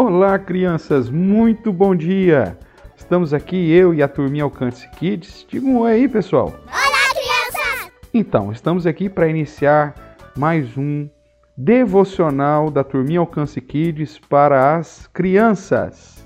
[0.00, 2.56] Olá, crianças, muito bom dia!
[2.96, 5.44] Estamos aqui, eu e a turminha Alcance Kids.
[5.48, 6.54] Diga um oi aí, pessoal.
[6.68, 7.90] Olá, crianças!
[8.14, 11.08] Então, estamos aqui para iniciar mais um
[11.56, 16.24] devocional da turminha Alcance Kids para as crianças.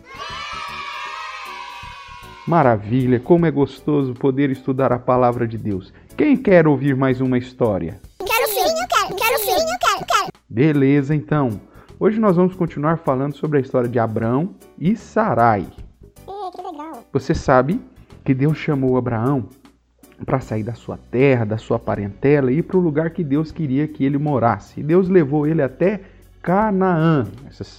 [2.47, 5.95] Maravilha, como é gostoso poder estudar a palavra de Deus.
[6.15, 7.99] Quem quer ouvir mais uma história?
[8.19, 10.29] Quero sim, eu quero, quero sim, eu quero, quero.
[10.47, 11.72] Beleza, então.
[12.05, 15.69] Hoje nós vamos continuar falando sobre a história de Abraão e Sarai.
[17.13, 17.81] Você sabe
[18.25, 19.49] que Deus chamou Abraão
[20.27, 23.53] para sair da sua terra, da sua parentela e ir para o lugar que Deus
[23.53, 24.81] queria que ele morasse.
[24.81, 26.01] E Deus levou ele até
[26.43, 27.25] Canaã.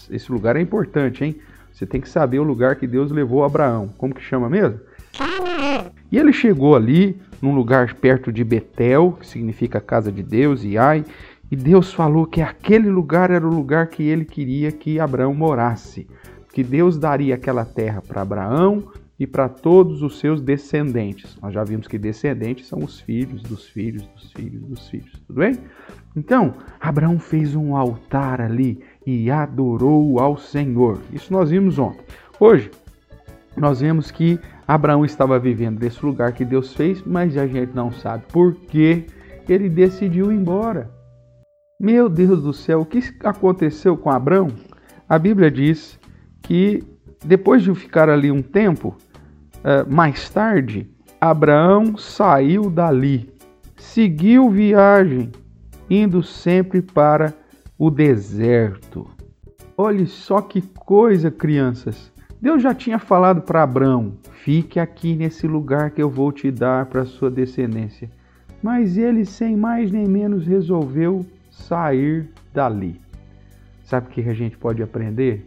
[0.09, 1.35] Esse, lugar é importante, hein?
[1.73, 3.89] Você tem que saber o lugar que Deus levou Abraão.
[3.97, 4.79] Como que chama mesmo?
[6.09, 10.77] E ele chegou ali, num lugar perto de Betel, que significa casa de Deus, e
[10.77, 11.03] Ai,
[11.53, 16.07] e Deus falou que aquele lugar era o lugar que ele queria que Abraão morasse,
[16.51, 21.37] que Deus daria aquela terra para Abraão e para todos os seus descendentes.
[21.39, 25.41] Nós já vimos que descendentes são os filhos dos filhos dos filhos dos filhos, tudo
[25.41, 25.59] bem?
[26.15, 31.01] Então, Abraão fez um altar ali e adorou ao Senhor.
[31.11, 32.03] Isso nós vimos ontem.
[32.39, 32.71] Hoje,
[33.55, 37.91] nós vemos que Abraão estava vivendo desse lugar que Deus fez, mas a gente não
[37.91, 39.05] sabe por que
[39.47, 41.02] ele decidiu ir embora.
[41.83, 44.47] Meu Deus do céu, o que aconteceu com Abraão?
[45.09, 45.99] A Bíblia diz
[46.41, 46.81] que
[47.25, 48.95] depois de ficar ali um tempo,
[49.65, 50.89] eh, mais tarde,
[51.19, 53.29] Abraão saiu dali,
[53.75, 55.29] seguiu viagem,
[55.89, 57.33] indo sempre para
[57.77, 59.05] o deserto.
[59.75, 62.13] Olhe só que coisa, crianças.
[62.41, 66.85] Deus já tinha falado para Abraão: fique aqui nesse lugar que eu vou te dar
[66.85, 68.09] para sua descendência.
[68.61, 72.99] Mas ele, sem mais nem menos, resolveu sair dali.
[73.83, 75.45] Sabe o que a gente pode aprender?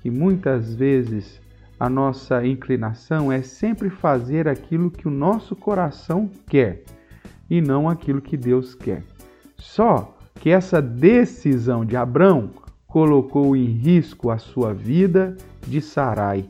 [0.00, 1.40] Que muitas vezes
[1.78, 6.82] a nossa inclinação é sempre fazer aquilo que o nosso coração quer
[7.50, 9.02] e não aquilo que Deus quer.
[9.56, 12.50] Só que essa decisão de Abrão
[12.86, 15.36] colocou em risco a sua vida
[15.66, 16.48] de Sarai.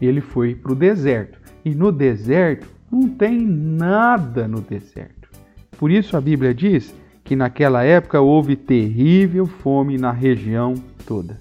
[0.00, 5.28] Ele foi para o deserto e no deserto não tem nada no deserto.
[5.78, 6.94] Por isso a Bíblia diz
[7.26, 11.40] que naquela época houve terrível fome na região toda.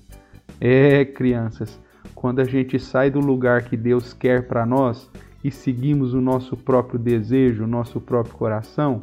[0.60, 1.80] É, crianças,
[2.16, 5.08] quando a gente sai do lugar que Deus quer para nós
[5.44, 9.00] e seguimos o nosso próprio desejo, o nosso próprio coração,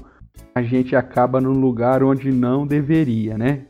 [0.53, 3.61] a gente acaba num lugar onde não deveria, né?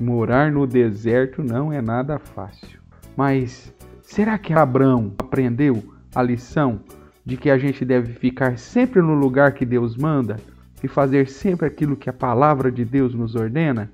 [0.00, 2.80] Morar no deserto não é nada fácil.
[3.16, 3.72] Mas
[4.02, 6.80] será que Abraão aprendeu a lição
[7.24, 10.36] de que a gente deve ficar sempre no lugar que Deus manda?
[10.82, 13.90] E fazer sempre aquilo que a palavra de Deus nos ordena?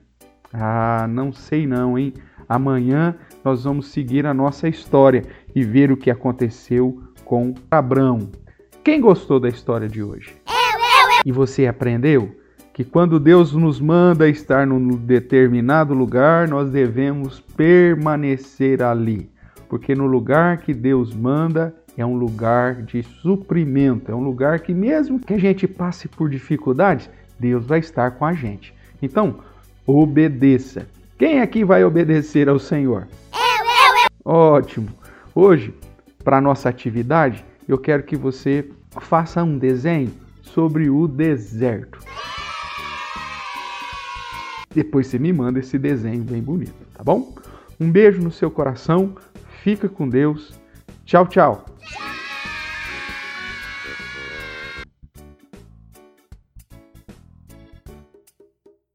[0.53, 2.15] Ah, não sei não, hein?
[2.49, 8.31] Amanhã nós vamos seguir a nossa história e ver o que aconteceu com Abraão.
[8.85, 10.35] Quem gostou da história de hoje?
[10.47, 11.23] Eu, eu, eu.
[11.25, 12.37] E você aprendeu
[12.73, 19.31] que quando Deus nos manda estar num determinado lugar, nós devemos permanecer ali,
[19.67, 24.75] porque no lugar que Deus manda é um lugar de suprimento, é um lugar que,
[24.75, 27.09] mesmo que a gente passe por dificuldades,
[27.39, 28.75] Deus vai estar com a gente.
[29.01, 29.39] Então,
[29.87, 30.87] obedeça.
[31.19, 33.09] Quem aqui vai obedecer ao Senhor?
[33.33, 34.33] Eu, eu, eu.
[34.33, 34.89] Ótimo!
[35.35, 35.75] Hoje,
[36.23, 38.69] para nossa atividade, eu quero que você
[39.01, 41.99] faça um desenho sobre o deserto.
[44.75, 47.35] Depois você me manda esse desenho bem bonito, tá bom?
[47.81, 49.15] Um beijo no seu coração,
[49.63, 50.53] fica com Deus.
[51.05, 51.27] Tchau!
[51.27, 51.76] Tchau.